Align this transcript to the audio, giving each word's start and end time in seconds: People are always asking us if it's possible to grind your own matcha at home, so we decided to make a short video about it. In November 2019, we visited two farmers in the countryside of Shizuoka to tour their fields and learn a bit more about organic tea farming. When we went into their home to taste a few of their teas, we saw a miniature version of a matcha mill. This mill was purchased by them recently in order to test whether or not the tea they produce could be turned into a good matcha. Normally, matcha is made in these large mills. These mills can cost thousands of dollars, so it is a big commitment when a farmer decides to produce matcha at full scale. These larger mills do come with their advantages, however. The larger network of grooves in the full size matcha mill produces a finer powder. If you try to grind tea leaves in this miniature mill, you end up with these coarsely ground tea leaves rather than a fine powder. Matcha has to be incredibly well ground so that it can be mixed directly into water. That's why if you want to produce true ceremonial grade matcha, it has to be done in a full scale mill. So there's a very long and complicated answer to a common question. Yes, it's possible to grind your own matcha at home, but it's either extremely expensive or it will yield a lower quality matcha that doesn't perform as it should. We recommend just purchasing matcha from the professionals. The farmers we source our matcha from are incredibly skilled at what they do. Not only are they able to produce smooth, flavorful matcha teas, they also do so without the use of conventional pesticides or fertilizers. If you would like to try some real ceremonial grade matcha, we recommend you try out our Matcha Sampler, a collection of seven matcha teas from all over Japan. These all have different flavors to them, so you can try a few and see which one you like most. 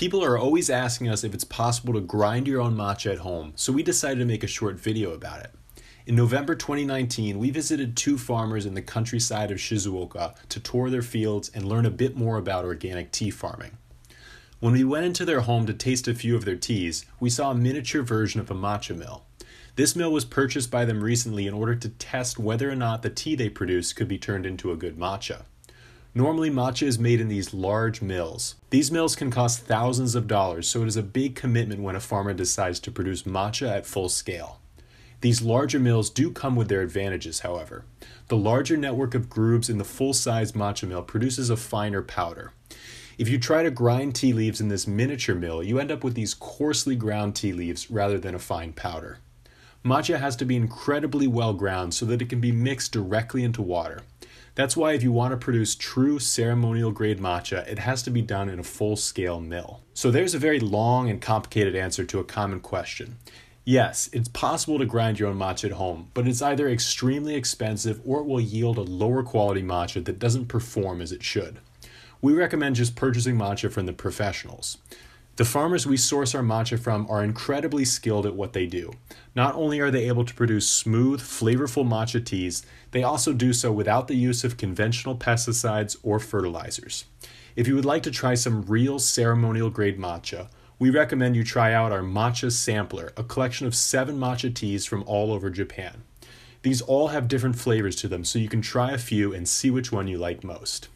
People 0.00 0.24
are 0.24 0.38
always 0.38 0.70
asking 0.70 1.10
us 1.10 1.24
if 1.24 1.34
it's 1.34 1.44
possible 1.44 1.92
to 1.92 2.00
grind 2.00 2.48
your 2.48 2.62
own 2.62 2.74
matcha 2.74 3.12
at 3.12 3.18
home, 3.18 3.52
so 3.54 3.70
we 3.70 3.82
decided 3.82 4.18
to 4.18 4.24
make 4.24 4.42
a 4.42 4.46
short 4.46 4.80
video 4.80 5.12
about 5.12 5.40
it. 5.40 5.50
In 6.06 6.16
November 6.16 6.54
2019, 6.54 7.38
we 7.38 7.50
visited 7.50 7.98
two 7.98 8.16
farmers 8.16 8.64
in 8.64 8.72
the 8.72 8.80
countryside 8.80 9.50
of 9.50 9.58
Shizuoka 9.58 10.36
to 10.48 10.58
tour 10.58 10.88
their 10.88 11.02
fields 11.02 11.50
and 11.52 11.68
learn 11.68 11.84
a 11.84 11.90
bit 11.90 12.16
more 12.16 12.38
about 12.38 12.64
organic 12.64 13.12
tea 13.12 13.28
farming. 13.28 13.76
When 14.58 14.72
we 14.72 14.84
went 14.84 15.04
into 15.04 15.26
their 15.26 15.42
home 15.42 15.66
to 15.66 15.74
taste 15.74 16.08
a 16.08 16.14
few 16.14 16.34
of 16.34 16.46
their 16.46 16.56
teas, 16.56 17.04
we 17.20 17.28
saw 17.28 17.50
a 17.50 17.54
miniature 17.54 18.00
version 18.00 18.40
of 18.40 18.50
a 18.50 18.54
matcha 18.54 18.96
mill. 18.96 19.24
This 19.76 19.94
mill 19.94 20.12
was 20.12 20.24
purchased 20.24 20.70
by 20.70 20.86
them 20.86 21.04
recently 21.04 21.46
in 21.46 21.52
order 21.52 21.74
to 21.74 21.88
test 21.90 22.38
whether 22.38 22.70
or 22.70 22.74
not 22.74 23.02
the 23.02 23.10
tea 23.10 23.34
they 23.34 23.50
produce 23.50 23.92
could 23.92 24.08
be 24.08 24.16
turned 24.16 24.46
into 24.46 24.72
a 24.72 24.78
good 24.78 24.98
matcha. 24.98 25.42
Normally, 26.14 26.50
matcha 26.50 26.88
is 26.88 26.98
made 26.98 27.20
in 27.20 27.28
these 27.28 27.54
large 27.54 28.02
mills. 28.02 28.56
These 28.70 28.90
mills 28.90 29.14
can 29.14 29.30
cost 29.30 29.60
thousands 29.60 30.16
of 30.16 30.26
dollars, 30.26 30.68
so 30.68 30.82
it 30.82 30.88
is 30.88 30.96
a 30.96 31.04
big 31.04 31.36
commitment 31.36 31.82
when 31.82 31.94
a 31.94 32.00
farmer 32.00 32.34
decides 32.34 32.80
to 32.80 32.90
produce 32.90 33.22
matcha 33.22 33.68
at 33.68 33.86
full 33.86 34.08
scale. 34.08 34.58
These 35.20 35.42
larger 35.42 35.78
mills 35.78 36.10
do 36.10 36.32
come 36.32 36.56
with 36.56 36.68
their 36.68 36.80
advantages, 36.80 37.40
however. 37.40 37.84
The 38.26 38.36
larger 38.36 38.76
network 38.76 39.14
of 39.14 39.30
grooves 39.30 39.70
in 39.70 39.78
the 39.78 39.84
full 39.84 40.12
size 40.12 40.52
matcha 40.52 40.88
mill 40.88 41.02
produces 41.02 41.48
a 41.48 41.56
finer 41.56 42.02
powder. 42.02 42.52
If 43.16 43.28
you 43.28 43.38
try 43.38 43.62
to 43.62 43.70
grind 43.70 44.16
tea 44.16 44.32
leaves 44.32 44.60
in 44.60 44.68
this 44.68 44.86
miniature 44.86 45.36
mill, 45.36 45.62
you 45.62 45.78
end 45.78 45.92
up 45.92 46.02
with 46.02 46.14
these 46.14 46.34
coarsely 46.34 46.96
ground 46.96 47.36
tea 47.36 47.52
leaves 47.52 47.90
rather 47.90 48.18
than 48.18 48.34
a 48.34 48.38
fine 48.40 48.72
powder. 48.72 49.18
Matcha 49.84 50.18
has 50.18 50.36
to 50.36 50.44
be 50.44 50.56
incredibly 50.56 51.26
well 51.26 51.52
ground 51.52 51.94
so 51.94 52.04
that 52.06 52.20
it 52.20 52.28
can 52.28 52.40
be 52.40 52.50
mixed 52.50 52.92
directly 52.92 53.44
into 53.44 53.62
water. 53.62 54.02
That's 54.60 54.76
why 54.76 54.92
if 54.92 55.02
you 55.02 55.10
want 55.10 55.32
to 55.32 55.38
produce 55.38 55.74
true 55.74 56.18
ceremonial 56.18 56.90
grade 56.92 57.18
matcha, 57.18 57.66
it 57.66 57.78
has 57.78 58.02
to 58.02 58.10
be 58.10 58.20
done 58.20 58.50
in 58.50 58.58
a 58.58 58.62
full 58.62 58.94
scale 58.94 59.40
mill. 59.40 59.80
So 59.94 60.10
there's 60.10 60.34
a 60.34 60.38
very 60.38 60.60
long 60.60 61.08
and 61.08 61.18
complicated 61.18 61.74
answer 61.74 62.04
to 62.04 62.18
a 62.18 62.24
common 62.24 62.60
question. 62.60 63.16
Yes, 63.64 64.10
it's 64.12 64.28
possible 64.28 64.78
to 64.78 64.84
grind 64.84 65.18
your 65.18 65.30
own 65.30 65.38
matcha 65.38 65.64
at 65.64 65.70
home, 65.70 66.10
but 66.12 66.28
it's 66.28 66.42
either 66.42 66.68
extremely 66.68 67.36
expensive 67.36 68.02
or 68.04 68.20
it 68.20 68.26
will 68.26 68.38
yield 68.38 68.76
a 68.76 68.82
lower 68.82 69.22
quality 69.22 69.62
matcha 69.62 70.04
that 70.04 70.18
doesn't 70.18 70.48
perform 70.48 71.00
as 71.00 71.10
it 71.10 71.22
should. 71.22 71.60
We 72.20 72.34
recommend 72.34 72.76
just 72.76 72.96
purchasing 72.96 73.38
matcha 73.38 73.72
from 73.72 73.86
the 73.86 73.94
professionals. 73.94 74.76
The 75.40 75.46
farmers 75.46 75.86
we 75.86 75.96
source 75.96 76.34
our 76.34 76.42
matcha 76.42 76.78
from 76.78 77.06
are 77.08 77.24
incredibly 77.24 77.86
skilled 77.86 78.26
at 78.26 78.34
what 78.34 78.52
they 78.52 78.66
do. 78.66 78.92
Not 79.34 79.54
only 79.54 79.80
are 79.80 79.90
they 79.90 80.06
able 80.06 80.26
to 80.26 80.34
produce 80.34 80.68
smooth, 80.68 81.22
flavorful 81.22 81.82
matcha 81.82 82.22
teas, 82.22 82.62
they 82.90 83.02
also 83.02 83.32
do 83.32 83.54
so 83.54 83.72
without 83.72 84.06
the 84.06 84.16
use 84.16 84.44
of 84.44 84.58
conventional 84.58 85.16
pesticides 85.16 85.96
or 86.02 86.18
fertilizers. 86.18 87.06
If 87.56 87.66
you 87.66 87.74
would 87.74 87.86
like 87.86 88.02
to 88.02 88.10
try 88.10 88.34
some 88.34 88.66
real 88.66 88.98
ceremonial 88.98 89.70
grade 89.70 89.98
matcha, 89.98 90.50
we 90.78 90.90
recommend 90.90 91.36
you 91.36 91.42
try 91.42 91.72
out 91.72 91.90
our 91.90 92.02
Matcha 92.02 92.52
Sampler, 92.52 93.14
a 93.16 93.24
collection 93.24 93.66
of 93.66 93.74
seven 93.74 94.18
matcha 94.18 94.54
teas 94.54 94.84
from 94.84 95.02
all 95.06 95.32
over 95.32 95.48
Japan. 95.48 96.02
These 96.60 96.82
all 96.82 97.08
have 97.08 97.28
different 97.28 97.56
flavors 97.56 97.96
to 97.96 98.08
them, 98.08 98.26
so 98.26 98.38
you 98.38 98.50
can 98.50 98.60
try 98.60 98.90
a 98.90 98.98
few 98.98 99.32
and 99.32 99.48
see 99.48 99.70
which 99.70 99.90
one 99.90 100.06
you 100.06 100.18
like 100.18 100.44
most. 100.44 100.88